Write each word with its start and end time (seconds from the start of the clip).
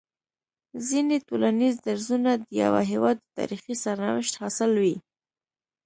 ځيني 0.87 1.17
ټولنيز 1.27 1.75
درځونه 1.87 2.31
د 2.37 2.43
يوه 2.61 2.81
هيواد 2.91 3.15
د 3.19 3.27
تاريخي 3.37 3.75
سرنوشت 3.83 4.33
حاصل 4.41 4.71
وي 4.81 4.95